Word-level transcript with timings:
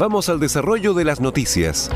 Vamos 0.00 0.30
al 0.30 0.40
desarrollo 0.40 0.94
de 0.94 1.04
las 1.04 1.20
noticias. 1.20 1.90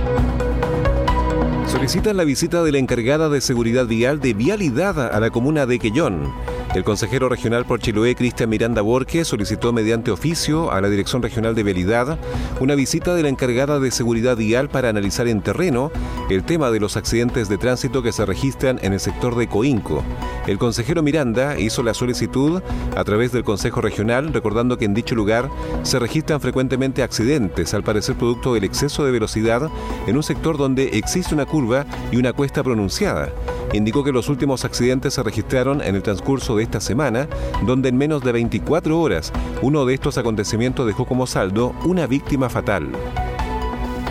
Solicitan 1.66 2.18
la 2.18 2.24
visita 2.24 2.62
de 2.62 2.70
la 2.70 2.76
encargada 2.76 3.30
de 3.30 3.40
seguridad 3.40 3.86
vial 3.86 4.20
de 4.20 4.34
vialidad 4.34 5.00
a 5.10 5.18
la 5.20 5.30
comuna 5.30 5.64
de 5.64 5.78
Quellón. 5.78 6.30
El 6.74 6.82
consejero 6.82 7.28
regional 7.28 7.64
por 7.64 7.78
Chiloé, 7.78 8.16
Cristian 8.16 8.50
Miranda 8.50 8.82
Borges, 8.82 9.28
solicitó 9.28 9.72
mediante 9.72 10.10
oficio 10.10 10.72
a 10.72 10.80
la 10.80 10.88
Dirección 10.88 11.22
Regional 11.22 11.54
de 11.54 11.62
Vialidad 11.62 12.18
una 12.58 12.74
visita 12.74 13.14
de 13.14 13.22
la 13.22 13.28
encargada 13.28 13.78
de 13.78 13.92
seguridad 13.92 14.36
vial 14.36 14.68
para 14.68 14.88
analizar 14.88 15.28
en 15.28 15.40
terreno 15.40 15.92
el 16.30 16.42
tema 16.42 16.72
de 16.72 16.80
los 16.80 16.96
accidentes 16.96 17.48
de 17.48 17.58
tránsito 17.58 18.02
que 18.02 18.10
se 18.10 18.26
registran 18.26 18.80
en 18.82 18.92
el 18.92 18.98
sector 18.98 19.36
de 19.36 19.46
Coinco. 19.46 20.02
El 20.48 20.58
consejero 20.58 21.00
Miranda 21.04 21.60
hizo 21.60 21.84
la 21.84 21.94
solicitud 21.94 22.60
a 22.96 23.04
través 23.04 23.30
del 23.30 23.44
Consejo 23.44 23.80
Regional, 23.80 24.32
recordando 24.32 24.76
que 24.76 24.84
en 24.84 24.94
dicho 24.94 25.14
lugar 25.14 25.50
se 25.84 26.00
registran 26.00 26.40
frecuentemente 26.40 27.04
accidentes, 27.04 27.72
al 27.72 27.84
parecer 27.84 28.16
producto 28.16 28.52
del 28.52 28.64
exceso 28.64 29.04
de 29.04 29.12
velocidad 29.12 29.70
en 30.08 30.16
un 30.16 30.24
sector 30.24 30.58
donde 30.58 30.98
existe 30.98 31.36
una 31.36 31.46
curva 31.46 31.86
y 32.10 32.16
una 32.16 32.32
cuesta 32.32 32.64
pronunciada 32.64 33.30
indicó 33.74 34.04
que 34.04 34.12
los 34.12 34.28
últimos 34.28 34.64
accidentes 34.64 35.14
se 35.14 35.22
registraron 35.22 35.82
en 35.82 35.96
el 35.96 36.02
transcurso 36.02 36.56
de 36.56 36.62
esta 36.62 36.80
semana, 36.80 37.28
donde 37.66 37.88
en 37.88 37.96
menos 37.96 38.22
de 38.22 38.32
24 38.32 38.98
horas 38.98 39.32
uno 39.62 39.84
de 39.84 39.94
estos 39.94 40.16
acontecimientos 40.16 40.86
dejó 40.86 41.04
como 41.04 41.26
saldo 41.26 41.74
una 41.84 42.06
víctima 42.06 42.48
fatal. 42.48 42.88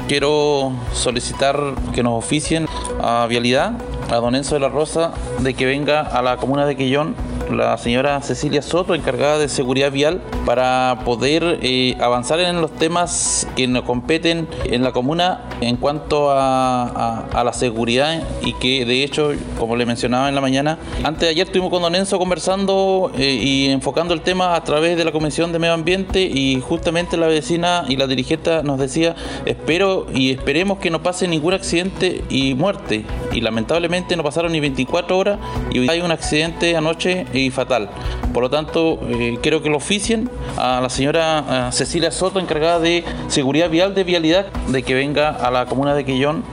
Quiero 0.07 0.73
solicitar 0.91 1.57
que 1.93 2.03
nos 2.03 2.23
oficien 2.23 2.67
a 3.01 3.25
Vialidad, 3.27 3.73
a 4.11 4.15
Don 4.17 4.35
Enzo 4.35 4.55
de 4.55 4.61
la 4.61 4.69
Rosa, 4.69 5.13
de 5.39 5.53
que 5.53 5.65
venga 5.65 6.01
a 6.01 6.21
la 6.21 6.37
comuna 6.37 6.65
de 6.65 6.75
Quillón 6.75 7.15
la 7.57 7.77
señora 7.77 8.21
Cecilia 8.21 8.61
Soto, 8.61 8.95
encargada 8.95 9.37
de 9.37 9.47
seguridad 9.47 9.91
vial, 9.91 10.21
para 10.45 10.99
poder 11.05 11.59
eh, 11.61 11.95
avanzar 11.99 12.39
en 12.39 12.61
los 12.61 12.71
temas 12.71 13.47
que 13.55 13.67
nos 13.67 13.83
competen 13.83 14.47
en 14.65 14.83
la 14.83 14.91
comuna 14.91 15.41
en 15.61 15.77
cuanto 15.77 16.31
a, 16.31 17.29
la 17.43 17.53
seguridad 17.53 18.23
y 18.41 18.53
que 18.53 18.85
de 18.85 19.03
hecho, 19.03 19.31
como 19.59 19.75
le 19.75 19.85
mencionaba 19.85 20.29
en 20.29 20.35
la 20.35 20.41
mañana, 20.41 20.77
antes 21.03 21.21
de 21.21 21.29
ayer 21.29 21.47
estuvimos 21.47 21.71
con 21.71 21.81
Don 21.81 21.93
Enzo 21.93 22.17
conversando 22.17 23.11
eh, 23.17 23.33
y 23.33 23.69
enfocando 23.69 24.13
el 24.13 24.21
tema 24.21 24.55
a 24.55 24.63
través 24.63 24.97
de 24.97 25.03
la 25.03 25.11
Comisión 25.11 25.51
de 25.51 25.59
Medio 25.59 25.73
Ambiente 25.73 26.21
y 26.21 26.61
justamente 26.61 27.17
la 27.17 27.27
vecina 27.27 27.85
y 27.87 27.97
la 27.97 28.07
dirigente 28.07 28.63
nos 28.63 28.79
decía, 28.79 29.15
espero 29.45 30.07
y 30.13 30.31
esperemos 30.31 30.79
que 30.79 30.89
no 30.89 31.03
pase 31.03 31.27
ningún 31.27 31.53
accidente 31.53 32.23
y 32.29 32.53
muerte. 32.53 33.05
Y 33.31 33.41
lamentablemente 33.41 34.15
no 34.15 34.23
pasaron 34.23 34.51
ni 34.51 34.59
24 34.59 35.17
horas 35.17 35.39
y 35.71 35.89
hay 35.89 36.01
un 36.01 36.11
accidente 36.11 36.75
anoche 36.75 37.25
y 37.33 37.42
fatal. 37.49 37.89
Por 38.33 38.43
lo 38.43 38.49
tanto, 38.49 38.99
eh, 39.07 39.37
quiero 39.41 39.61
que 39.61 39.69
lo 39.69 39.77
oficien 39.77 40.29
a 40.57 40.81
la 40.81 40.89
señora 40.89 41.71
Cecilia 41.71 42.11
Soto, 42.11 42.39
encargada 42.39 42.79
de 42.79 43.03
seguridad 43.27 43.69
vial 43.69 43.95
de 43.95 44.03
vialidad, 44.03 44.51
de 44.67 44.83
que 44.83 44.93
venga 44.93 45.29
a 45.29 45.51
la 45.51 45.65
comuna 45.65 45.93
de 45.95 46.05
Quillón 46.05 46.43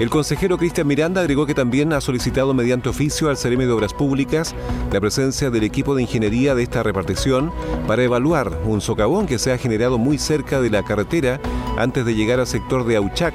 el 0.00 0.08
consejero 0.08 0.56
Cristian 0.56 0.86
Miranda 0.86 1.20
agregó 1.20 1.44
que 1.44 1.52
también 1.52 1.92
ha 1.92 2.00
solicitado 2.00 2.54
mediante 2.54 2.88
oficio 2.88 3.28
al 3.28 3.36
CEREME 3.36 3.66
de 3.66 3.72
Obras 3.72 3.92
Públicas 3.92 4.54
la 4.90 4.98
presencia 4.98 5.50
del 5.50 5.62
equipo 5.62 5.94
de 5.94 6.00
ingeniería 6.00 6.54
de 6.54 6.62
esta 6.62 6.82
repartición 6.82 7.52
para 7.86 8.02
evaluar 8.02 8.50
un 8.64 8.80
socavón 8.80 9.26
que 9.26 9.38
se 9.38 9.52
ha 9.52 9.58
generado 9.58 9.98
muy 9.98 10.16
cerca 10.16 10.62
de 10.62 10.70
la 10.70 10.84
carretera 10.84 11.38
antes 11.76 12.06
de 12.06 12.14
llegar 12.14 12.40
al 12.40 12.46
sector 12.46 12.86
de 12.86 12.96
Auchac 12.96 13.34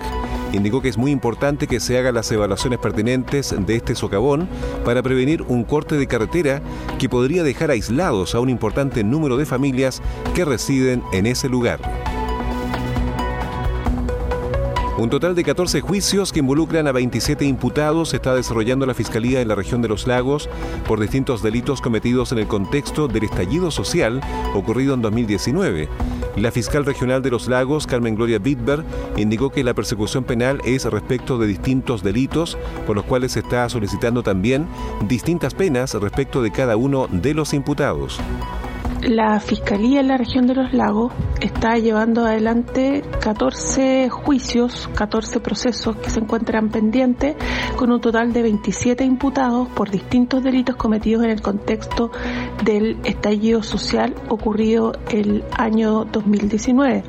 indicó 0.54 0.82
que 0.82 0.90
es 0.90 0.98
muy 0.98 1.12
importante 1.12 1.68
que 1.68 1.80
se 1.80 1.98
hagan 1.98 2.16
las 2.16 2.32
evaluaciones 2.32 2.80
pertinentes 2.80 3.56
de 3.58 3.76
este 3.76 3.96
socavón 3.96 4.48
para 4.84 5.04
prevenir 5.04 5.42
un 5.44 5.64
corte 5.64 5.98
de 5.98 6.08
carretera 6.08 6.62
que 7.00 7.10
podría 7.10 7.44
dejar 7.44 7.72
aislados 7.72 8.36
a 8.36 8.40
un 8.40 8.50
importante 8.50 9.04
número 9.04 9.38
de 9.38 9.46
familias 9.46 10.02
que 10.34 10.46
residen 10.46 11.04
en 11.14 11.26
ese 11.26 11.50
lugar. 11.50 11.80
Un 14.98 15.10
total 15.10 15.36
de 15.36 15.44
14 15.44 15.82
juicios 15.82 16.32
que 16.32 16.40
involucran 16.40 16.88
a 16.88 16.94
27 16.94 17.44
imputados 17.44 18.14
está 18.14 18.34
desarrollando 18.34 18.86
la 18.86 18.94
Fiscalía 18.94 19.42
en 19.42 19.50
la 19.50 19.56
región 19.56 19.82
de 19.82 19.90
los 19.90 20.08
lagos 20.08 20.50
por 20.88 21.02
distintos 21.02 21.44
delitos 21.44 21.82
cometidos 21.82 22.32
en 22.32 22.40
el 22.40 22.48
contexto 22.48 23.10
del 23.10 23.26
estallido 23.26 23.72
social 23.72 24.22
ocurrido 24.54 24.94
en 24.94 25.02
2019. 25.02 25.90
La 26.38 26.52
fiscal 26.52 26.86
regional 26.86 27.22
de 27.22 27.32
los 27.32 27.48
lagos, 27.48 27.88
Carmen 27.88 28.16
Gloria 28.16 28.40
Bitber, 28.40 28.84
indicó 29.16 29.52
que 29.52 29.64
la 29.64 29.74
persecución 29.74 30.26
penal 30.26 30.60
es 30.66 30.84
respecto 30.84 31.38
de 31.38 31.48
distintos 31.48 32.04
delitos, 32.04 32.58
por 32.86 32.98
los 32.98 33.06
cuales 33.06 33.32
se 33.34 33.40
está 33.40 33.70
solicitando 33.70 34.22
también 34.22 34.68
distintas 35.08 35.54
penas 35.54 35.94
respecto 35.94 36.42
de 36.42 36.52
cada 36.52 36.76
uno 36.76 37.08
de 37.10 37.34
los 37.34 37.54
imputados. 37.54 38.20
La 39.06 39.40
Fiscalía 39.40 40.00
en 40.00 40.08
la 40.08 40.18
región 40.18 40.48
de 40.48 40.56
los 40.56 40.74
lagos 40.74 41.14
está 41.40 41.78
llevando 41.78 42.26
adelante 42.26 43.04
14 43.22 44.10
juicios, 44.10 44.90
14 44.96 45.40
procesos 45.42 45.96
que 45.98 46.10
se 46.10 46.22
encuentran 46.22 46.70
pendientes 46.70 47.36
con 47.76 47.92
un 47.92 48.02
total 48.02 48.34
de 48.34 48.42
27 48.42 49.04
imputados 49.04 49.68
por 49.70 49.92
distintos 49.92 50.42
delitos 50.44 50.76
cometidos 50.76 51.24
en 51.24 51.30
el 51.30 51.44
contexto 51.44 52.10
del 52.64 52.98
estallido 53.04 53.62
social 53.62 54.16
ocurrido 54.28 54.94
el 55.12 55.44
año 55.56 56.06
2019. 56.06 57.04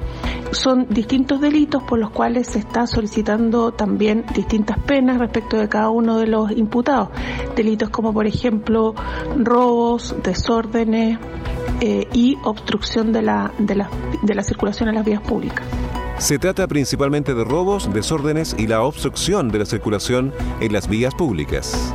Son 0.51 0.87
distintos 0.91 1.41
delitos 1.41 1.83
por 1.85 1.99
los 1.99 2.11
cuales 2.11 2.49
se 2.49 2.59
está 2.59 2.87
solicitando 2.87 3.73
también 3.73 4.27
distintas 4.35 4.79
penas 4.81 5.19
respecto 5.19 5.57
de 5.57 5.71
cada 5.71 5.89
uno 5.89 6.19
de 6.19 6.27
los 6.27 6.51
imputados. 6.51 7.09
Delitos 7.57 7.89
como 7.89 8.13
por 8.13 8.27
ejemplo 8.27 8.95
robos, 9.39 10.15
desórdenes, 10.23 11.19
eh, 11.81 12.09
y 12.13 12.37
obstrucción 12.45 13.13
de 13.13 13.23
la, 13.23 13.53
de, 13.59 13.75
la, 13.75 13.91
de 14.23 14.35
la 14.35 14.43
circulación 14.43 14.89
en 14.89 14.95
las 14.95 15.05
vías 15.05 15.23
públicas. 15.23 15.67
Se 16.19 16.39
trata 16.39 16.67
principalmente 16.67 17.35
de 17.35 17.45
robos, 17.45 17.93
desórdenes 17.93 18.57
y 18.59 18.67
la 18.67 18.83
obstrucción 18.83 19.49
de 19.49 19.59
la 19.59 19.67
circulación 19.67 20.33
en 20.61 20.73
las 20.73 20.89
vías 20.89 21.15
públicas. 21.15 21.93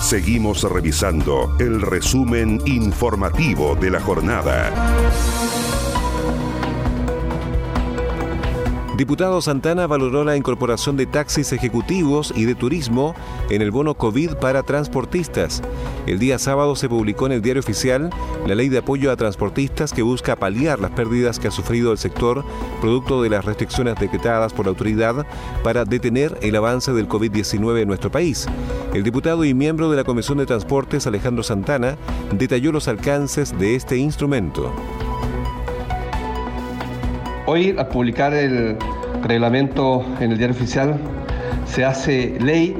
Seguimos 0.00 0.62
revisando 0.62 1.56
el 1.58 1.82
resumen 1.82 2.60
informativo 2.66 3.74
de 3.74 3.90
la 3.90 4.00
jornada. 4.00 4.72
Diputado 8.96 9.42
Santana 9.42 9.86
valoró 9.86 10.24
la 10.24 10.38
incorporación 10.38 10.96
de 10.96 11.04
taxis 11.04 11.52
ejecutivos 11.52 12.32
y 12.34 12.46
de 12.46 12.54
turismo 12.54 13.14
en 13.50 13.60
el 13.60 13.70
bono 13.70 13.92
COVID 13.92 14.36
para 14.36 14.62
transportistas. 14.62 15.62
El 16.06 16.18
día 16.18 16.38
sábado 16.38 16.74
se 16.76 16.88
publicó 16.88 17.26
en 17.26 17.32
el 17.32 17.42
diario 17.42 17.60
oficial 17.60 18.08
la 18.46 18.54
ley 18.54 18.70
de 18.70 18.78
apoyo 18.78 19.12
a 19.12 19.16
transportistas 19.16 19.92
que 19.92 20.00
busca 20.00 20.34
paliar 20.36 20.80
las 20.80 20.92
pérdidas 20.92 21.38
que 21.38 21.48
ha 21.48 21.50
sufrido 21.50 21.92
el 21.92 21.98
sector 21.98 22.42
producto 22.80 23.20
de 23.20 23.28
las 23.28 23.44
restricciones 23.44 23.96
decretadas 23.96 24.54
por 24.54 24.64
la 24.64 24.70
autoridad 24.70 25.26
para 25.62 25.84
detener 25.84 26.38
el 26.40 26.56
avance 26.56 26.94
del 26.94 27.06
COVID-19 27.06 27.82
en 27.82 27.88
nuestro 27.88 28.10
país. 28.10 28.46
El 28.94 29.02
diputado 29.02 29.44
y 29.44 29.52
miembro 29.52 29.90
de 29.90 29.98
la 29.98 30.04
Comisión 30.04 30.38
de 30.38 30.46
Transportes, 30.46 31.06
Alejandro 31.06 31.42
Santana, 31.42 31.98
detalló 32.32 32.72
los 32.72 32.88
alcances 32.88 33.58
de 33.58 33.74
este 33.74 33.98
instrumento. 33.98 34.72
Hoy, 37.48 37.76
al 37.78 37.86
publicar 37.86 38.34
el 38.34 38.76
reglamento 39.22 40.04
en 40.18 40.32
el 40.32 40.38
diario 40.38 40.56
oficial, 40.56 40.98
se 41.64 41.84
hace 41.84 42.36
ley 42.40 42.76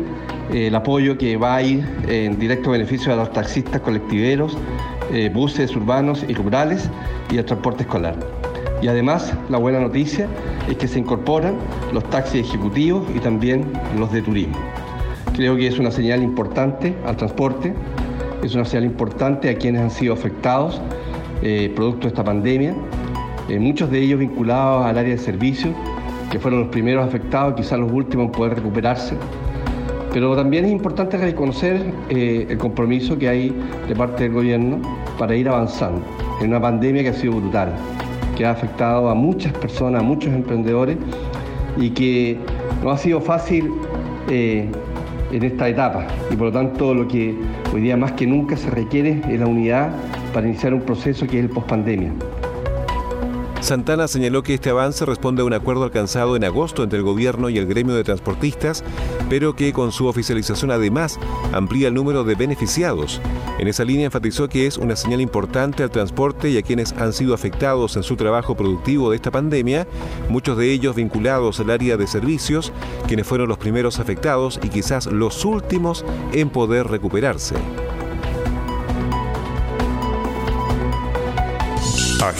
eh, 0.52 0.66
el 0.66 0.74
apoyo 0.74 1.16
que 1.16 1.36
va 1.36 1.54
a 1.54 1.62
ir 1.62 1.86
en 2.08 2.36
directo 2.36 2.72
beneficio 2.72 3.12
a 3.12 3.16
los 3.16 3.32
taxistas 3.32 3.80
colectiveros, 3.80 4.58
eh, 5.12 5.30
buses 5.32 5.76
urbanos 5.76 6.24
y 6.26 6.34
rurales 6.34 6.90
y 7.30 7.38
el 7.38 7.44
transporte 7.44 7.84
escolar. 7.84 8.16
Y 8.82 8.88
además, 8.88 9.32
la 9.48 9.58
buena 9.58 9.78
noticia 9.78 10.26
es 10.68 10.76
que 10.76 10.88
se 10.88 10.98
incorporan 10.98 11.54
los 11.92 12.02
taxis 12.10 12.40
ejecutivos 12.48 13.06
y 13.14 13.20
también 13.20 13.70
los 13.96 14.10
de 14.10 14.20
turismo. 14.20 14.56
Creo 15.36 15.54
que 15.56 15.68
es 15.68 15.78
una 15.78 15.92
señal 15.92 16.24
importante 16.24 16.92
al 17.06 17.16
transporte, 17.16 17.72
es 18.42 18.52
una 18.56 18.64
señal 18.64 18.86
importante 18.86 19.48
a 19.48 19.54
quienes 19.54 19.80
han 19.80 19.92
sido 19.92 20.12
afectados 20.12 20.80
eh, 21.42 21.70
producto 21.76 22.02
de 22.02 22.08
esta 22.08 22.24
pandemia, 22.24 22.74
eh, 23.48 23.58
muchos 23.58 23.90
de 23.90 24.00
ellos 24.00 24.18
vinculados 24.18 24.86
al 24.86 24.98
área 24.98 25.14
de 25.14 25.18
servicios, 25.18 25.74
que 26.30 26.38
fueron 26.40 26.60
los 26.60 26.68
primeros 26.68 27.06
afectados, 27.06 27.54
quizás 27.54 27.78
los 27.78 27.90
últimos 27.92 28.26
en 28.26 28.32
poder 28.32 28.54
recuperarse. 28.56 29.16
Pero 30.12 30.34
también 30.34 30.64
es 30.64 30.72
importante 30.72 31.18
reconocer 31.18 31.92
eh, 32.08 32.46
el 32.48 32.58
compromiso 32.58 33.18
que 33.18 33.28
hay 33.28 33.54
de 33.86 33.94
parte 33.94 34.24
del 34.24 34.32
gobierno 34.32 34.78
para 35.18 35.36
ir 35.36 35.48
avanzando 35.48 36.02
en 36.40 36.48
una 36.48 36.60
pandemia 36.60 37.02
que 37.02 37.10
ha 37.10 37.12
sido 37.12 37.34
brutal, 37.34 37.72
que 38.36 38.46
ha 38.46 38.50
afectado 38.50 39.10
a 39.10 39.14
muchas 39.14 39.52
personas, 39.52 40.00
a 40.00 40.04
muchos 40.04 40.32
emprendedores 40.32 40.96
y 41.76 41.90
que 41.90 42.38
no 42.82 42.90
ha 42.90 42.98
sido 42.98 43.20
fácil 43.20 43.70
eh, 44.30 44.68
en 45.30 45.42
esta 45.42 45.68
etapa. 45.68 46.06
Y 46.30 46.36
por 46.36 46.46
lo 46.46 46.52
tanto 46.52 46.94
lo 46.94 47.06
que 47.06 47.34
hoy 47.74 47.82
día 47.82 47.96
más 47.96 48.12
que 48.12 48.26
nunca 48.26 48.56
se 48.56 48.70
requiere 48.70 49.20
es 49.28 49.38
la 49.38 49.46
unidad 49.46 49.90
para 50.32 50.48
iniciar 50.48 50.74
un 50.74 50.80
proceso 50.80 51.26
que 51.26 51.38
es 51.38 51.44
el 51.44 51.50
pospandemia. 51.50 52.12
Santana 53.66 54.06
señaló 54.06 54.44
que 54.44 54.54
este 54.54 54.70
avance 54.70 55.04
responde 55.04 55.42
a 55.42 55.44
un 55.44 55.52
acuerdo 55.52 55.82
alcanzado 55.82 56.36
en 56.36 56.44
agosto 56.44 56.84
entre 56.84 57.00
el 57.00 57.04
gobierno 57.04 57.50
y 57.50 57.58
el 57.58 57.66
gremio 57.66 57.96
de 57.96 58.04
transportistas, 58.04 58.84
pero 59.28 59.56
que 59.56 59.72
con 59.72 59.90
su 59.90 60.06
oficialización 60.06 60.70
además 60.70 61.18
amplía 61.52 61.88
el 61.88 61.94
número 61.94 62.22
de 62.22 62.36
beneficiados. 62.36 63.20
En 63.58 63.66
esa 63.66 63.84
línea 63.84 64.04
enfatizó 64.04 64.48
que 64.48 64.68
es 64.68 64.78
una 64.78 64.94
señal 64.94 65.20
importante 65.20 65.82
al 65.82 65.90
transporte 65.90 66.48
y 66.48 66.58
a 66.58 66.62
quienes 66.62 66.92
han 66.92 67.12
sido 67.12 67.34
afectados 67.34 67.96
en 67.96 68.04
su 68.04 68.14
trabajo 68.14 68.54
productivo 68.54 69.10
de 69.10 69.16
esta 69.16 69.32
pandemia, 69.32 69.88
muchos 70.28 70.56
de 70.56 70.70
ellos 70.70 70.94
vinculados 70.94 71.58
al 71.58 71.70
área 71.70 71.96
de 71.96 72.06
servicios, 72.06 72.72
quienes 73.08 73.26
fueron 73.26 73.48
los 73.48 73.58
primeros 73.58 73.98
afectados 73.98 74.60
y 74.62 74.68
quizás 74.68 75.06
los 75.06 75.44
últimos 75.44 76.04
en 76.32 76.50
poder 76.50 76.86
recuperarse. 76.86 77.56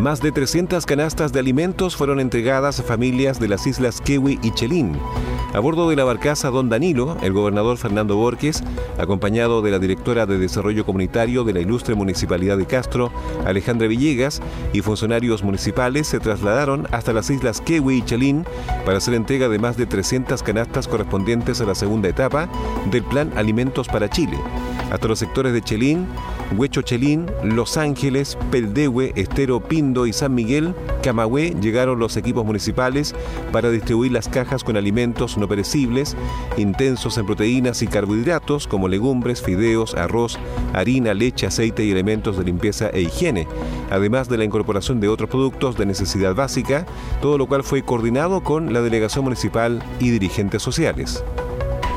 Más 0.00 0.22
de 0.22 0.32
300 0.32 0.86
canastas 0.86 1.30
de 1.30 1.40
alimentos 1.40 1.94
fueron 1.94 2.20
entregadas 2.20 2.80
a 2.80 2.82
familias 2.82 3.38
de 3.38 3.48
las 3.48 3.66
islas 3.66 4.00
Kewi 4.00 4.38
y 4.42 4.50
Chelín. 4.52 4.96
A 5.52 5.60
bordo 5.60 5.90
de 5.90 5.96
la 5.96 6.04
barcaza 6.04 6.48
Don 6.48 6.70
Danilo, 6.70 7.18
el 7.20 7.34
gobernador 7.34 7.76
Fernando 7.76 8.16
Borges, 8.16 8.64
acompañado 8.96 9.60
de 9.60 9.70
la 9.70 9.78
directora 9.78 10.24
de 10.24 10.38
Desarrollo 10.38 10.86
Comunitario 10.86 11.44
de 11.44 11.52
la 11.52 11.60
ilustre 11.60 11.94
Municipalidad 11.94 12.56
de 12.56 12.64
Castro, 12.64 13.12
Alejandra 13.44 13.88
Villegas, 13.88 14.40
y 14.72 14.80
funcionarios 14.80 15.42
municipales 15.42 16.06
se 16.06 16.18
trasladaron 16.18 16.88
hasta 16.92 17.12
las 17.12 17.28
islas 17.28 17.60
Kewi 17.60 17.98
y 17.98 18.02
Chelín 18.02 18.46
para 18.86 18.96
hacer 18.96 19.12
entrega 19.12 19.50
de 19.50 19.58
más 19.58 19.76
de 19.76 19.84
300 19.84 20.42
canastas 20.42 20.88
correspondientes 20.88 21.60
a 21.60 21.66
la 21.66 21.74
segunda 21.74 22.08
etapa 22.08 22.48
del 22.90 23.04
Plan 23.04 23.30
Alimentos 23.36 23.86
para 23.86 24.08
Chile. 24.08 24.38
Hasta 24.90 25.08
los 25.08 25.18
sectores 25.18 25.52
de 25.52 25.62
Chelín, 25.62 26.06
Huecho 26.56 26.82
Chelín, 26.82 27.26
Los 27.44 27.76
Ángeles, 27.76 28.36
Peldehue, 28.50 29.12
Estero 29.14 29.60
Pindo 29.60 30.06
y 30.06 30.12
San 30.12 30.34
Miguel, 30.34 30.74
Camagüey 31.02 31.54
llegaron 31.60 31.98
los 31.98 32.16
equipos 32.16 32.44
municipales 32.44 33.14
para 33.52 33.70
distribuir 33.70 34.12
las 34.12 34.28
cajas 34.28 34.64
con 34.64 34.76
alimentos 34.76 35.38
no 35.38 35.48
perecibles, 35.48 36.16
intensos 36.56 37.18
en 37.18 37.26
proteínas 37.26 37.82
y 37.82 37.86
carbohidratos 37.86 38.66
como 38.66 38.88
legumbres, 38.88 39.42
fideos, 39.42 39.94
arroz, 39.94 40.38
harina, 40.74 41.14
leche, 41.14 41.46
aceite 41.46 41.84
y 41.84 41.92
elementos 41.92 42.36
de 42.36 42.44
limpieza 42.44 42.90
e 42.90 43.02
higiene, 43.02 43.46
además 43.90 44.28
de 44.28 44.38
la 44.38 44.44
incorporación 44.44 45.00
de 45.00 45.08
otros 45.08 45.30
productos 45.30 45.76
de 45.76 45.86
necesidad 45.86 46.34
básica, 46.34 46.84
todo 47.22 47.38
lo 47.38 47.46
cual 47.46 47.62
fue 47.62 47.82
coordinado 47.82 48.42
con 48.42 48.72
la 48.72 48.82
delegación 48.82 49.24
municipal 49.24 49.82
y 50.00 50.10
dirigentes 50.10 50.62
sociales. 50.62 51.22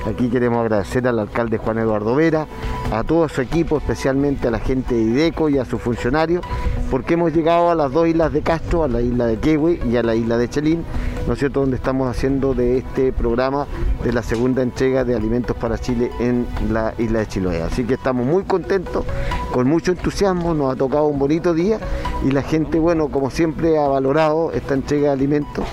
Aquí 0.05 0.29
queremos 0.29 0.59
agradecer 0.59 1.07
al 1.07 1.17
alcalde 1.17 1.57
Juan 1.57 1.77
Eduardo 1.77 2.13
Vera, 2.15 2.45
a 2.91 3.03
todo 3.03 3.29
su 3.29 3.41
equipo, 3.41 3.77
especialmente 3.77 4.49
a 4.49 4.51
la 4.51 4.59
gente 4.59 4.95
de 4.95 5.01
IDECO 5.01 5.49
y 5.49 5.57
a 5.57 5.65
sus 5.65 5.81
funcionarios, 5.81 6.43
porque 6.91 7.13
hemos 7.13 7.33
llegado 7.33 7.71
a 7.71 7.75
las 7.75 7.91
dos 7.91 8.07
islas 8.07 8.33
de 8.33 8.41
Castro, 8.41 8.83
a 8.83 8.87
la 8.87 9.01
isla 9.01 9.25
de 9.25 9.37
Quehue 9.37 9.79
y 9.89 9.95
a 9.95 10.03
la 10.03 10.13
isla 10.13 10.37
de 10.37 10.49
Chelín, 10.49 10.83
¿no 11.25 11.33
es 11.33 11.39
cierto?, 11.39 11.61
donde 11.61 11.77
estamos 11.77 12.09
haciendo 12.09 12.53
de 12.53 12.79
este 12.79 13.13
programa 13.13 13.65
de 14.03 14.11
la 14.11 14.21
segunda 14.21 14.61
entrega 14.61 15.05
de 15.05 15.15
Alimentos 15.15 15.55
para 15.55 15.77
Chile 15.77 16.11
en 16.19 16.45
la 16.69 16.93
isla 16.97 17.19
de 17.19 17.27
Chiloé. 17.27 17.61
Así 17.63 17.85
que 17.85 17.93
estamos 17.93 18.25
muy 18.25 18.43
contentos, 18.43 19.05
con 19.53 19.67
mucho 19.67 19.93
entusiasmo, 19.93 20.53
nos 20.53 20.73
ha 20.73 20.75
tocado 20.75 21.05
un 21.05 21.17
bonito 21.17 21.53
día 21.53 21.79
y 22.27 22.31
la 22.31 22.41
gente, 22.41 22.77
bueno, 22.77 23.07
como 23.07 23.29
siempre 23.29 23.79
ha 23.79 23.87
valorado 23.87 24.51
esta 24.51 24.73
entrega 24.73 25.07
de 25.07 25.13
alimentos 25.13 25.65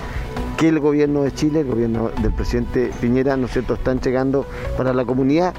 que 0.60 0.68
el 0.68 0.78
gobierno 0.78 1.22
de 1.22 1.32
Chile, 1.32 1.60
el 1.60 1.68
gobierno 1.68 2.10
del 2.20 2.32
presidente 2.34 2.90
Piñera, 3.00 3.34
¿no 3.38 3.46
es 3.46 3.52
cierto?, 3.52 3.72
está 3.72 3.92
entregando 3.92 4.44
para 4.76 4.92
la 4.92 5.06
comunidad. 5.06 5.54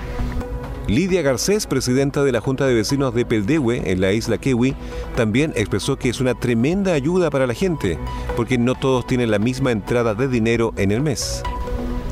Lidia 0.87 1.23
Garcés, 1.23 1.65
presidenta 1.65 2.23
de 2.23 2.31
la 2.31 2.39
Junta 2.39 2.67
de 2.67 2.75
Vecinos 2.75 3.11
de 3.15 3.25
Peldehue, 3.25 3.91
en 3.91 3.99
la 3.99 4.11
isla 4.11 4.37
Kewi, 4.37 4.75
también 5.15 5.53
expresó 5.55 5.97
que 5.97 6.09
es 6.09 6.21
una 6.21 6.35
tremenda 6.35 6.93
ayuda 6.93 7.31
para 7.31 7.47
la 7.47 7.55
gente, 7.55 7.97
porque 8.35 8.59
no 8.59 8.75
todos 8.75 9.07
tienen 9.07 9.31
la 9.31 9.39
misma 9.39 9.71
entrada 9.71 10.13
de 10.13 10.27
dinero 10.27 10.71
en 10.77 10.91
el 10.91 11.01
mes. 11.01 11.41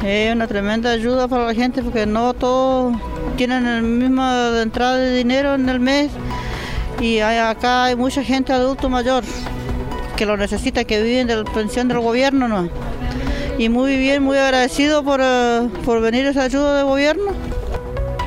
Es 0.03 0.33
una 0.33 0.47
tremenda 0.47 0.89
ayuda 0.89 1.27
para 1.27 1.45
la 1.45 1.53
gente 1.53 1.83
porque 1.83 2.07
no 2.07 2.33
todos 2.33 2.95
tienen 3.38 3.65
la 3.65 3.81
misma 3.81 4.62
entrada 4.63 4.97
de 4.97 5.15
dinero 5.15 5.53
en 5.53 5.69
el 5.69 5.80
mes 5.80 6.09
y 7.00 7.19
acá 7.19 7.85
hay 7.85 7.95
mucha 7.95 8.24
gente 8.24 8.51
adulto 8.51 8.89
mayor 8.89 9.24
que 10.19 10.25
lo 10.25 10.36
necesita, 10.36 10.83
que 10.83 11.01
viven 11.01 11.27
de 11.27 11.38
la 11.38 11.45
pensión 11.45 11.88
del 11.88 12.00
gobierno, 12.00 12.50
¿no? 12.50 12.68
Y 13.57 13.69
muy 13.69 13.95
bien, 13.95 14.21
muy 14.21 14.38
agradecido 14.38 15.02
por, 15.02 15.21
uh, 15.21 15.69
por 15.85 16.02
venir 16.02 16.26
esa 16.26 16.44
ayuda 16.44 16.76
del 16.76 16.88
gobierno. 16.88 17.31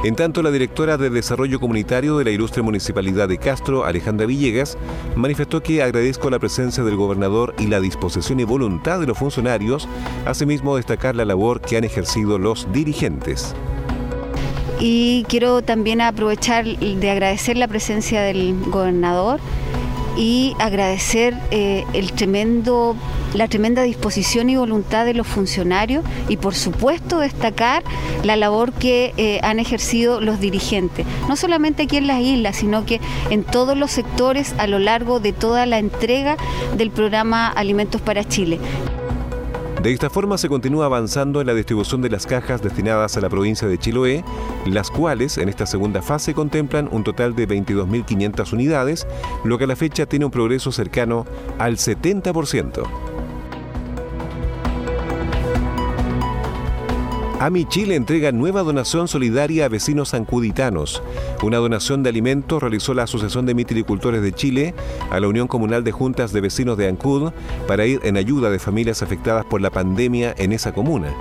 En 0.03 0.17
tanto, 0.17 0.43
la 0.43 0.51
directora 0.51 0.97
de 0.97 1.11
Desarrollo 1.11 1.61
Comunitario 1.61 2.17
de 2.17 2.25
la 2.25 2.31
Ilustre 2.31 2.63
Municipalidad 2.63 3.29
de 3.29 3.37
Castro, 3.37 3.85
Alejandra 3.85 4.25
Villegas, 4.25 4.79
manifestó 5.17 5.63
que 5.63 5.83
agradezco 5.83 6.31
la 6.31 6.39
presencia 6.39 6.83
del 6.83 6.97
gobernador 6.97 7.55
y 7.59 7.67
la 7.67 7.79
disposición 7.79 8.41
y 8.41 8.45
voluntad 8.45 8.99
de 8.99 9.07
los 9.07 9.19
funcionarios, 9.19 9.87
asimismo 10.25 10.77
destacar 10.77 11.15
la 11.15 11.27
labor 11.27 11.61
que 11.61 11.77
han 11.77 11.85
ejercido 11.85 12.39
los 12.39 12.73
dirigentes. 12.73 13.55
Y 14.81 15.27
quiero 15.29 15.61
también 15.61 16.01
aprovechar 16.01 16.65
de 16.65 17.11
agradecer 17.11 17.59
la 17.59 17.69
presencia 17.69 18.23
del 18.23 18.59
gobernador 18.69 19.41
y 20.17 20.55
agradecer 20.59 21.35
eh, 21.51 21.85
el 21.93 22.13
tremendo, 22.13 22.97
la 23.35 23.49
tremenda 23.49 23.83
disposición 23.83 24.51
y 24.51 24.57
voluntad 24.57 25.05
de 25.05 25.15
los 25.15 25.27
funcionarios 25.27 26.05
y 26.29 26.37
por 26.37 26.55
supuesto 26.55 27.19
destacar 27.19 27.83
la 28.23 28.37
labor 28.37 28.73
que 28.73 29.15
eh, 29.17 29.41
han 29.43 29.59
ejercido 29.59 30.21
los 30.21 30.41
dirigentes, 30.41 31.07
no 31.29 31.37
solamente 31.37 31.85
aquí 31.85 31.97
en 31.97 32.07
las 32.07 32.21
islas, 32.21 32.57
sino 32.57 32.85
que 32.85 33.01
en 33.31 33.45
todos 33.45 33.77
los 33.77 33.91
sectores 33.91 34.55
a 34.59 34.67
lo 34.67 34.79
largo 34.79 35.21
de 35.21 35.33
toda 35.33 35.67
la 35.67 35.79
entrega 35.79 36.37
del 36.77 36.91
programa 36.91 37.49
Alimentos 37.49 38.01
para 38.01 38.25
Chile. 38.25 38.59
De 39.83 39.91
esta 39.91 40.11
forma 40.11 40.39
se 40.39 40.49
continúa 40.49 40.87
avanzando 40.87 41.41
en 41.41 41.49
la 41.49 41.55
distribución 41.55 42.03
de 42.03 42.09
las 42.09 42.25
cajas 42.25 42.63
destinadas 42.63 43.17
a 43.17 43.21
la 43.21 43.29
provincia 43.29 43.67
de 43.67 43.79
Chiloé, 43.79 44.25
las 44.65 44.93
cuales 44.93 45.39
en 45.39 45.49
esta 45.49 45.67
segunda 45.67 46.03
fase 46.03 46.35
contemplan 46.35 46.89
un 46.93 47.03
total 47.03 47.35
de 47.35 47.49
22.500 47.49 48.53
unidades, 48.53 49.09
lo 49.43 49.59
que 49.59 49.65
a 49.65 49.67
la 49.67 49.75
fecha 49.75 50.07
tiene 50.07 50.25
un 50.25 50.31
progreso 50.31 50.71
cercano 50.71 51.27
al 51.59 51.79
70%. 51.79 53.12
AMI 57.43 57.65
Chile 57.65 57.97
entrega 57.97 58.31
nueva 58.31 58.63
donación 58.63 59.09
solidaria 59.09 59.65
a 59.65 59.69
vecinos 59.69 60.15
ancuditanos. 60.15 61.03
Una 61.43 61.57
donación 61.57 62.05
de 62.05 62.11
alimentos 62.11 62.63
realizó 62.63 62.95
la 62.95 63.03
Asociación 63.03 63.47
de 63.47 63.55
Mitilicultores 63.57 64.23
de 64.23 64.33
Chile 64.33 64.77
a 65.11 65.19
la 65.19 65.27
Unión 65.27 65.49
Comunal 65.49 65.83
de 65.83 65.91
Juntas 65.91 66.33
de 66.33 66.41
Vecinos 66.41 66.79
de 66.79 66.87
Ancud 66.87 67.33
para 67.67 67.85
ir 67.85 67.99
en 68.05 68.17
ayuda 68.17 68.49
de 68.49 68.61
familias 68.61 69.03
afectadas 69.03 69.45
por 69.45 69.61
la 69.61 69.71
pandemia 69.71 70.33
en 70.39 70.53
esa 70.53 70.73
comuna. 70.73 71.13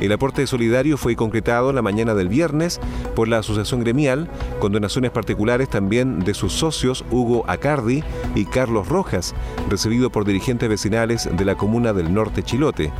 El 0.00 0.10
aporte 0.10 0.44
solidario 0.48 0.96
fue 0.96 1.14
concretado 1.14 1.72
la 1.72 1.80
mañana 1.80 2.14
del 2.14 2.28
viernes 2.28 2.80
por 3.14 3.28
la 3.28 3.38
Asociación 3.38 3.78
Gremial, 3.78 4.28
con 4.58 4.72
donaciones 4.72 5.12
particulares 5.12 5.68
también 5.68 6.18
de 6.18 6.34
sus 6.34 6.54
socios 6.54 7.04
Hugo 7.12 7.44
Acardi 7.46 8.02
y 8.34 8.46
Carlos 8.46 8.88
Rojas, 8.88 9.32
recibido 9.68 10.10
por 10.10 10.24
dirigentes 10.24 10.68
vecinales 10.68 11.28
de 11.32 11.44
la 11.44 11.54
comuna 11.54 11.92
del 11.92 12.12
Norte 12.12 12.42
Chilote. 12.42 12.92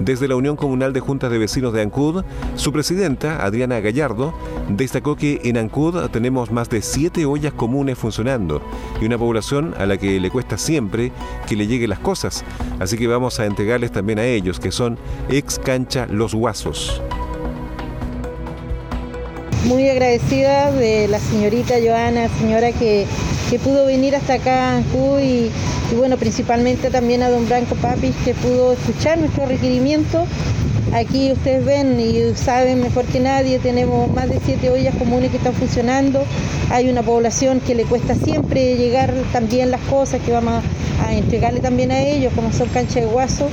Desde 0.00 0.28
la 0.28 0.36
Unión 0.36 0.56
Comunal 0.56 0.92
de 0.92 1.00
Juntas 1.00 1.30
de 1.30 1.38
Vecinos 1.38 1.72
de 1.72 1.82
Ancud, 1.82 2.24
su 2.56 2.72
presidenta, 2.72 3.44
Adriana 3.44 3.80
Gallardo, 3.80 4.34
destacó 4.68 5.16
que 5.16 5.40
en 5.44 5.56
Ancud 5.56 6.08
tenemos 6.10 6.50
más 6.50 6.68
de 6.68 6.82
siete 6.82 7.24
ollas 7.26 7.52
comunes 7.52 7.96
funcionando 7.96 8.60
y 9.00 9.06
una 9.06 9.18
población 9.18 9.74
a 9.78 9.86
la 9.86 9.96
que 9.96 10.18
le 10.18 10.30
cuesta 10.30 10.58
siempre 10.58 11.12
que 11.46 11.56
le 11.56 11.66
lleguen 11.66 11.90
las 11.90 12.00
cosas. 12.00 12.44
Así 12.80 12.96
que 12.96 13.06
vamos 13.06 13.38
a 13.38 13.46
entregarles 13.46 13.92
también 13.92 14.18
a 14.18 14.24
ellos, 14.24 14.58
que 14.58 14.72
son 14.72 14.98
ex 15.28 15.58
cancha 15.58 16.06
Los 16.10 16.34
Guasos 16.34 17.00
muy 19.64 19.88
agradecida 19.88 20.70
de 20.72 21.08
la 21.08 21.18
señorita 21.18 21.76
Joana, 21.82 22.28
señora 22.38 22.70
que, 22.72 23.06
pudo 23.62 23.86
venir 23.86 24.16
hasta 24.16 24.34
acá 24.34 24.70
a 24.70 24.76
Ancud 24.78 25.20
y, 25.20 25.50
y, 25.92 25.94
bueno, 25.94 26.16
principalmente 26.16 26.90
también 26.90 27.22
a 27.22 27.30
don 27.30 27.48
Branco 27.48 27.74
Papis 27.76 28.14
que 28.24 28.34
pudo 28.34 28.72
escuchar 28.72 29.18
nuestro 29.18 29.46
requerimiento. 29.46 30.26
Aquí 30.92 31.32
ustedes 31.32 31.64
ven 31.64 31.98
y 31.98 32.36
saben 32.36 32.80
mejor 32.80 33.04
que 33.06 33.18
nadie, 33.18 33.58
tenemos 33.58 34.10
más 34.12 34.28
de 34.28 34.38
siete 34.44 34.70
ollas 34.70 34.94
comunes 34.94 35.30
que 35.30 35.38
están 35.38 35.54
funcionando. 35.54 36.24
Hay 36.70 36.88
una 36.88 37.02
población 37.02 37.60
que 37.60 37.74
le 37.74 37.84
cuesta 37.84 38.14
siempre 38.14 38.76
llegar 38.76 39.12
también 39.32 39.70
las 39.70 39.80
cosas 39.82 40.20
que 40.22 40.30
vamos 40.30 40.62
a, 41.04 41.12
entregarle 41.12 41.60
también 41.60 41.92
a 41.92 42.00
ellos, 42.00 42.32
como 42.34 42.52
son 42.52 42.68
cancha 42.68 43.00
de 43.00 43.06
guaso. 43.06 43.48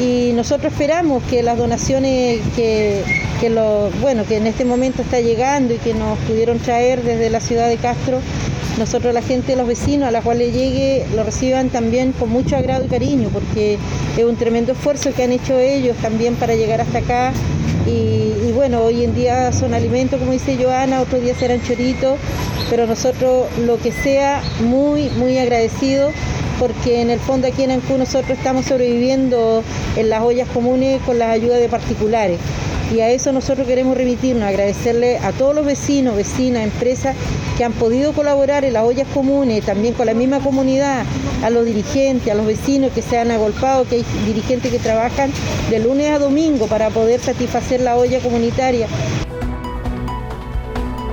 Y 0.00 0.32
nosotros 0.34 0.72
esperamos 0.72 1.22
que 1.24 1.42
las 1.42 1.56
donaciones 1.56 2.40
que 2.56 3.02
que 3.40 3.48
lo, 3.48 3.90
bueno, 4.02 4.24
que 4.26 4.36
en 4.36 4.46
este 4.46 4.66
momento 4.66 5.00
está 5.00 5.18
llegando 5.18 5.72
y 5.72 5.78
que 5.78 5.94
nos 5.94 6.18
pudieron 6.20 6.58
traer 6.58 7.02
desde 7.02 7.30
la 7.30 7.40
ciudad 7.40 7.68
de 7.68 7.78
Castro, 7.78 8.20
nosotros 8.80 9.12
la 9.12 9.20
gente, 9.20 9.56
los 9.56 9.68
vecinos 9.68 10.08
a 10.08 10.10
la 10.10 10.22
cual 10.22 10.38
le 10.38 10.50
llegue, 10.52 11.04
lo 11.14 11.22
reciban 11.22 11.68
también 11.68 12.12
con 12.12 12.30
mucho 12.30 12.56
agrado 12.56 12.82
y 12.82 12.88
cariño, 12.88 13.28
porque 13.30 13.76
es 14.16 14.24
un 14.24 14.36
tremendo 14.36 14.72
esfuerzo 14.72 15.12
que 15.14 15.22
han 15.22 15.32
hecho 15.32 15.58
ellos 15.58 15.94
también 15.98 16.34
para 16.34 16.54
llegar 16.54 16.80
hasta 16.80 16.98
acá. 16.98 17.32
Y, 17.86 18.52
bueno, 18.52 18.80
hoy 18.80 19.04
en 19.04 19.14
día 19.14 19.52
son 19.52 19.74
alimentos, 19.74 20.18
como 20.18 20.32
dice 20.32 20.56
Joana, 20.60 21.02
otros 21.02 21.20
días 21.22 21.36
serán 21.36 21.62
choritos, 21.62 22.18
pero 22.70 22.86
nosotros 22.86 23.48
lo 23.66 23.76
que 23.78 23.92
sea, 23.92 24.42
muy, 24.64 25.10
muy 25.10 25.36
agradecidos 25.38 26.12
porque 26.58 27.00
en 27.00 27.10
el 27.10 27.20
fondo 27.20 27.48
aquí 27.48 27.62
en 27.62 27.70
Ancú 27.72 27.96
nosotros 27.98 28.36
estamos 28.36 28.66
sobreviviendo 28.66 29.62
en 29.96 30.08
las 30.10 30.22
ollas 30.22 30.48
comunes 30.48 31.00
con 31.02 31.18
las 31.18 31.30
ayudas 31.30 31.58
de 31.58 31.68
particulares. 31.68 32.38
Y 32.94 33.00
a 33.00 33.10
eso 33.10 33.32
nosotros 33.32 33.66
queremos 33.66 33.96
remitirnos, 33.96 34.44
agradecerle 34.44 35.18
a 35.18 35.32
todos 35.32 35.54
los 35.54 35.64
vecinos, 35.64 36.16
vecinas, 36.16 36.64
empresas 36.64 37.14
que 37.60 37.64
han 37.66 37.74
podido 37.74 38.14
colaborar 38.14 38.64
en 38.64 38.72
las 38.72 38.84
ollas 38.84 39.06
comunes, 39.12 39.66
también 39.66 39.92
con 39.92 40.06
la 40.06 40.14
misma 40.14 40.40
comunidad, 40.40 41.04
a 41.44 41.50
los 41.50 41.66
dirigentes, 41.66 42.32
a 42.32 42.34
los 42.34 42.46
vecinos 42.46 42.90
que 42.90 43.02
se 43.02 43.18
han 43.18 43.30
agolpado, 43.30 43.84
que 43.84 43.96
hay 43.96 44.04
dirigentes 44.24 44.72
que 44.72 44.78
trabajan 44.78 45.30
de 45.68 45.78
lunes 45.78 46.10
a 46.10 46.18
domingo 46.18 46.68
para 46.68 46.88
poder 46.88 47.20
satisfacer 47.20 47.82
la 47.82 47.98
olla 47.98 48.18
comunitaria. 48.20 48.88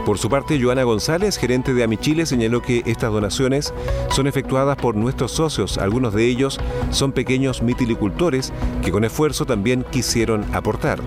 Por 0.06 0.18
su 0.20 0.30
parte, 0.30 0.58
Joana 0.58 0.84
González, 0.84 1.36
gerente 1.36 1.74
de 1.74 1.84
Amichile, 1.84 2.26
señaló 2.26 2.62
que 2.62 2.82
estas 2.86 3.12
donaciones 3.12 3.74
son 4.10 4.26
efectuadas 4.28 4.78
por 4.78 4.96
nuestros 4.96 5.34
socios. 5.34 5.78
Algunos 5.78 6.14
de 6.14 6.28
ellos 6.28 6.62
son 6.92 7.12
pequeños 7.12 7.62
mitilicultores 7.62 8.54
que 8.82 8.94
con 8.94 9.04
esfuerzo 9.04 9.46
también 9.46 9.84
quisieron 9.92 10.46
aportar 10.56 11.02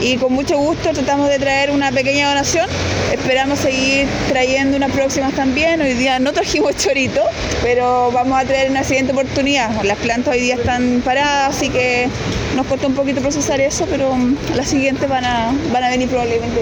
y 0.00 0.16
con 0.16 0.32
mucho 0.32 0.58
gusto 0.58 0.90
tratamos 0.92 1.28
de 1.28 1.38
traer 1.38 1.70
una 1.70 1.90
pequeña 1.90 2.28
donación. 2.28 2.66
Esperamos 3.12 3.58
seguir 3.58 4.06
trayendo 4.28 4.76
unas 4.76 4.92
próximas 4.92 5.32
también. 5.34 5.80
Hoy 5.80 5.94
día 5.94 6.18
no 6.18 6.32
trajimos 6.32 6.76
chorito, 6.78 7.22
pero 7.62 8.10
vamos 8.12 8.40
a 8.40 8.44
traer 8.44 8.70
una 8.70 8.84
siguiente 8.84 9.12
oportunidad. 9.12 9.82
Las 9.82 9.98
plantas 9.98 10.34
hoy 10.34 10.40
día 10.40 10.54
están 10.54 11.02
paradas, 11.04 11.56
así 11.56 11.68
que 11.68 12.08
nos 12.58 12.66
cuesta 12.66 12.88
un 12.88 12.94
poquito 12.94 13.20
procesar 13.20 13.60
eso, 13.60 13.86
pero 13.88 14.16
mm, 14.16 14.36
las 14.56 14.66
siguientes 14.68 15.08
van 15.08 15.24
a, 15.24 15.54
van 15.72 15.84
a 15.84 15.90
venir 15.90 16.08
probablemente 16.08 16.60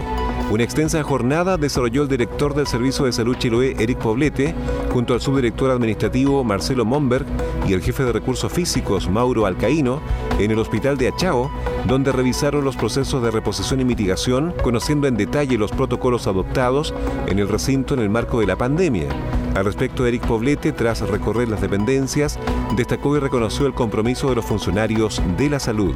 Una 0.51 0.63
extensa 0.63 1.03
jornada 1.03 1.57
desarrolló 1.57 2.03
el 2.03 2.09
director 2.09 2.55
del 2.55 2.67
Servicio 2.67 3.07
de 3.07 3.13
Salud 3.13 3.37
Chiloé, 3.37 3.75
Eric 3.79 3.99
Poblete, 3.99 4.55
junto 4.93 5.15
al 5.15 5.23
subdirector 5.23 5.71
administrativo 5.71 6.45
Marcelo 6.45 6.85
Momberg 6.85 7.25
y 7.67 7.73
el 7.73 7.81
jefe 7.81 8.05
de 8.05 8.13
recursos 8.13 8.53
físicos 8.53 9.09
Mauro 9.09 9.47
Alcaíno 9.47 10.03
en 10.39 10.51
el 10.51 10.59
Hospital 10.59 10.97
de 10.97 11.09
Achao, 11.09 11.51
donde 11.87 12.13
revisaron 12.13 12.65
los 12.65 12.77
procesos 12.77 13.23
de 13.23 13.31
reposición 13.31 13.81
y 13.81 13.85
mitigación, 13.85 14.55
conociendo 14.63 15.07
en 15.07 15.17
detalle 15.17 15.59
los 15.59 15.71
protocolos 15.71 16.27
adoptados 16.27 16.95
en 17.27 17.39
el 17.39 17.49
recinto 17.49 17.95
en 17.95 18.01
el 18.01 18.11
marco 18.11 18.41
de 18.41 18.47
la 18.47 18.57
pandemia. 18.57 19.09
Al 19.55 19.65
respecto, 19.65 20.07
Eric 20.07 20.27
Poblete, 20.27 20.73
tras 20.73 21.01
recorrer 21.01 21.49
las 21.49 21.61
dependencias, 21.61 22.39
destacó 22.77 23.17
y 23.17 23.21
reconoció 23.21 23.67
el 23.67 23.75
compromiso 23.75 24.29
de 24.29 24.37
los 24.37 24.45
funcionarios 24.45 25.23
de 25.37 25.49
la 25.49 25.61
salud. 25.61 25.95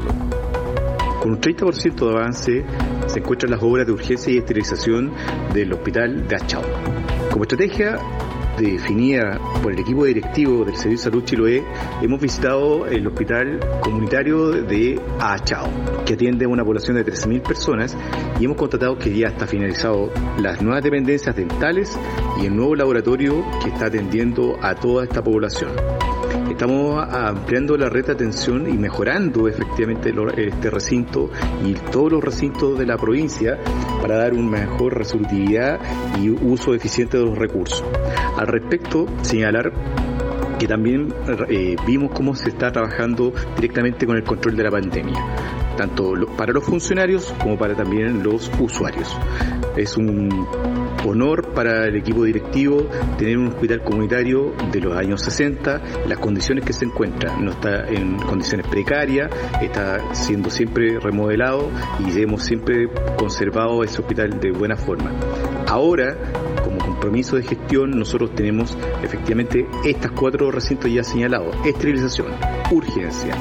Con 1.20 1.32
un 1.32 1.40
30% 1.40 1.94
de 1.96 2.10
avance 2.10 2.64
se 3.06 3.18
encuentran 3.18 3.50
las 3.50 3.62
obras 3.62 3.86
de 3.86 3.92
urgencia 3.92 4.32
y 4.32 4.38
esterilización 4.38 5.12
del 5.52 5.72
hospital 5.72 6.28
de 6.28 6.36
Achao. 6.36 6.62
Como 7.32 7.42
estrategia 7.42 7.98
definida 8.66 9.38
por 9.62 9.72
el 9.72 9.78
equipo 9.78 10.04
directivo 10.04 10.64
del 10.64 10.76
Servicio 10.76 11.10
de 11.10 11.10
Salud 11.10 11.24
Chiloé, 11.24 11.64
hemos 12.02 12.20
visitado 12.20 12.86
el 12.86 13.06
hospital 13.06 13.60
comunitario 13.80 14.50
de 14.50 15.00
Achao, 15.18 15.68
que 16.04 16.14
atiende 16.14 16.44
a 16.44 16.48
una 16.48 16.64
población 16.64 16.96
de 16.96 17.04
13.000 17.04 17.42
personas 17.42 17.96
y 18.40 18.44
hemos 18.44 18.56
constatado 18.56 18.98
que 18.98 19.16
ya 19.16 19.28
está 19.28 19.46
finalizado 19.46 20.10
las 20.38 20.62
nuevas 20.62 20.82
dependencias 20.82 21.34
dentales 21.34 21.98
y 22.40 22.46
el 22.46 22.56
nuevo 22.56 22.74
laboratorio 22.74 23.44
que 23.62 23.70
está 23.70 23.86
atendiendo 23.86 24.56
a 24.60 24.74
toda 24.74 25.04
esta 25.04 25.22
población. 25.22 25.97
Estamos 26.50 27.06
ampliando 27.08 27.76
la 27.76 27.88
red 27.88 28.06
de 28.06 28.12
atención 28.12 28.68
y 28.68 28.76
mejorando 28.76 29.48
efectivamente 29.48 30.12
este 30.36 30.70
recinto 30.70 31.30
y 31.64 31.74
todos 31.74 32.12
los 32.12 32.24
recintos 32.24 32.78
de 32.78 32.86
la 32.86 32.96
provincia 32.96 33.58
para 34.00 34.16
dar 34.16 34.34
una 34.34 34.58
mejor 34.58 34.96
resolutividad 34.96 35.78
y 36.20 36.30
uso 36.30 36.74
eficiente 36.74 37.18
de 37.18 37.24
los 37.24 37.38
recursos. 37.38 37.84
Al 38.36 38.46
respecto, 38.46 39.06
señalar 39.22 39.72
que 40.58 40.66
también 40.66 41.14
eh, 41.48 41.76
vimos 41.86 42.10
cómo 42.12 42.34
se 42.34 42.48
está 42.48 42.72
trabajando 42.72 43.32
directamente 43.56 44.06
con 44.06 44.16
el 44.16 44.24
control 44.24 44.56
de 44.56 44.64
la 44.64 44.70
pandemia, 44.70 45.24
tanto 45.76 46.14
para 46.36 46.52
los 46.52 46.64
funcionarios 46.64 47.32
como 47.40 47.56
para 47.56 47.74
también 47.74 48.22
los 48.22 48.50
usuarios. 48.58 49.16
Es 49.76 49.96
un 49.96 50.28
honor 51.06 51.52
para 51.54 51.86
el 51.86 51.96
equipo 51.96 52.24
directivo 52.24 52.88
tener 53.16 53.38
un 53.38 53.48
hospital 53.48 53.82
comunitario 53.82 54.54
de 54.72 54.80
los 54.80 54.96
años 54.96 55.22
60, 55.22 56.06
las 56.06 56.18
condiciones 56.18 56.64
que 56.64 56.72
se 56.72 56.84
encuentra, 56.84 57.36
no 57.36 57.50
está 57.50 57.88
en 57.88 58.16
condiciones 58.18 58.66
precarias, 58.66 59.30
está 59.60 60.14
siendo 60.14 60.50
siempre 60.50 60.98
remodelado 61.00 61.70
y 61.98 62.20
hemos 62.20 62.42
siempre 62.42 62.88
conservado 63.16 63.82
ese 63.84 64.00
hospital 64.00 64.40
de 64.40 64.52
buena 64.52 64.76
forma. 64.76 65.12
Ahora, 65.66 66.16
como 66.64 66.78
compromiso 66.78 67.36
de 67.36 67.42
gestión, 67.42 67.90
nosotros 67.90 68.34
tenemos 68.34 68.76
efectivamente 69.02 69.66
estas 69.84 70.12
cuatro 70.12 70.50
recintos 70.50 70.90
ya 70.92 71.02
señalados, 71.02 71.54
esterilización, 71.64 72.28
urgencia, 72.70 73.34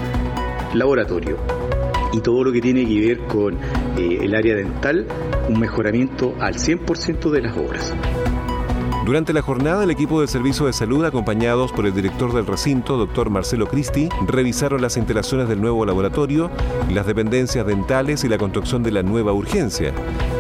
laboratorio, 0.74 1.38
y 2.14 2.20
todo 2.22 2.44
lo 2.44 2.52
que 2.52 2.62
tiene 2.62 2.86
que 2.86 3.00
ver 3.00 3.20
con 3.28 3.56
eh, 3.98 4.20
el 4.22 4.36
área 4.36 4.56
dental, 4.56 5.08
un 5.50 5.60
mejoramiento 5.60 6.36
al 6.40 6.56
100% 6.56 7.30
de 7.30 7.42
las 7.42 7.58
obras. 7.58 7.94
Durante 9.08 9.32
la 9.32 9.42
jornada, 9.42 9.86
el 9.86 9.90
equipo 9.90 10.20
de 10.20 10.28
servicio 10.28 10.66
de 10.66 10.74
salud, 10.74 11.06
acompañados 11.06 11.72
por 11.72 11.86
el 11.86 11.94
director 11.94 12.34
del 12.34 12.46
recinto, 12.46 12.98
doctor 12.98 13.30
Marcelo 13.30 13.66
Cristi, 13.66 14.10
revisaron 14.28 14.82
las 14.82 14.98
instalaciones 14.98 15.48
del 15.48 15.62
nuevo 15.62 15.86
laboratorio, 15.86 16.52
las 16.92 17.08
dependencias 17.08 17.66
dentales 17.66 18.26
y 18.26 18.28
la 18.28 18.38
construcción 18.38 18.84
de 18.84 18.92
la 18.92 19.04
nueva 19.04 19.32
urgencia. 19.32 19.94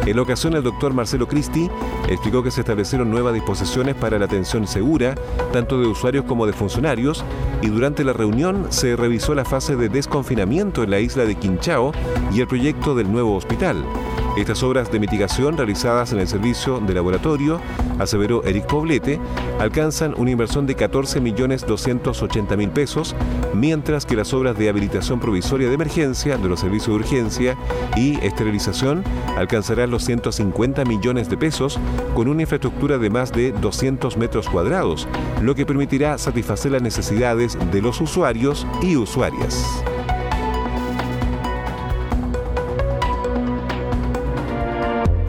En 0.05 0.17
la 0.17 0.21
ocasión, 0.21 0.53
el 0.53 0.63
doctor 0.63 0.93
Marcelo 0.93 1.29
Cristi 1.29 1.69
explicó 2.09 2.43
que 2.43 2.51
se 2.51 2.59
establecieron 2.59 3.09
nuevas 3.09 3.33
disposiciones 3.33 3.95
para 3.95 4.19
la 4.19 4.25
atención 4.25 4.67
segura, 4.67 5.15
tanto 5.53 5.79
de 5.79 5.87
usuarios 5.87 6.25
como 6.25 6.45
de 6.45 6.51
funcionarios, 6.51 7.23
y 7.61 7.67
durante 7.67 8.03
la 8.03 8.11
reunión 8.11 8.67
se 8.67 8.97
revisó 8.97 9.33
la 9.33 9.45
fase 9.45 9.77
de 9.77 9.87
desconfinamiento 9.87 10.83
en 10.83 10.91
la 10.91 10.99
isla 10.99 11.23
de 11.23 11.35
Quinchao 11.35 11.93
y 12.33 12.41
el 12.41 12.47
proyecto 12.47 12.95
del 12.95 13.09
nuevo 13.09 13.33
hospital. 13.33 13.85
Estas 14.37 14.61
obras 14.61 14.91
de 14.91 14.99
mitigación 14.99 15.57
realizadas 15.57 16.13
en 16.13 16.19
el 16.19 16.27
servicio 16.27 16.79
de 16.79 16.93
laboratorio, 16.93 17.59
aseveró 17.97 18.43
Eric 18.43 18.67
Poblete, 18.67 19.19
alcanzan 19.59 20.13
una 20.15 20.29
inversión 20.29 20.67
de 20.67 20.77
14.280.000 20.77 22.69
pesos, 22.69 23.15
mientras 23.55 24.05
que 24.05 24.15
las 24.15 24.35
obras 24.35 24.55
de 24.55 24.69
habilitación 24.69 25.19
provisoria 25.19 25.67
de 25.69 25.73
emergencia 25.73 26.37
de 26.37 26.47
los 26.47 26.59
servicios 26.59 26.89
de 26.89 26.93
urgencia 26.93 27.57
y 27.95 28.23
esterilización 28.23 29.03
alcanzarán 29.35 29.89
los 29.89 30.05
150 30.05 30.85
millones 30.85 31.29
de 31.29 31.37
pesos 31.37 31.79
con 32.13 32.27
una 32.27 32.43
infraestructura 32.43 32.99
de 32.99 33.09
más 33.09 33.31
de 33.31 33.53
200 33.53 34.17
metros 34.17 34.47
cuadrados, 34.47 35.07
lo 35.41 35.55
que 35.55 35.65
permitirá 35.65 36.15
satisfacer 36.19 36.73
las 36.73 36.83
necesidades 36.83 37.57
de 37.71 37.81
los 37.81 37.99
usuarios 38.01 38.67
y 38.83 38.97
usuarias. 38.97 39.83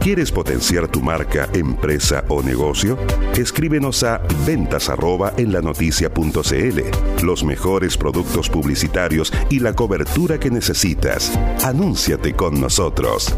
¿Quieres 0.09 0.31
potenciar 0.31 0.87
tu 0.87 1.03
marca, 1.03 1.47
empresa 1.53 2.25
o 2.29 2.41
negocio? 2.41 2.97
Escríbenos 3.37 4.01
a 4.01 4.17
ventas 4.43 4.89
en 5.37 5.51
la 5.51 5.61
Los 7.21 7.43
mejores 7.43 7.95
productos 7.95 8.49
publicitarios 8.49 9.31
y 9.51 9.59
la 9.59 9.75
cobertura 9.75 10.39
que 10.39 10.49
necesitas. 10.49 11.31
Anúnciate 11.63 12.33
con 12.33 12.59
nosotros. 12.59 13.35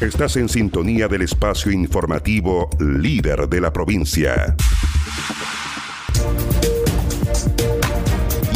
Estás 0.00 0.36
en 0.36 0.48
sintonía 0.48 1.08
del 1.08 1.22
espacio 1.22 1.72
informativo 1.72 2.70
líder 2.78 3.48
de 3.48 3.60
la 3.60 3.72
provincia. 3.72 4.54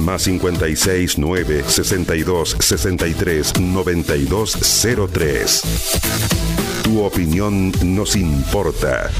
Más 0.00 0.22
56 0.22 1.18
9 1.18 1.64
62 1.66 2.56
63 2.58 3.60
92 3.60 4.58
03. 5.12 5.62
Tu 6.82 7.02
opinión 7.02 7.70
nos 7.84 8.16
importa. 8.16 9.10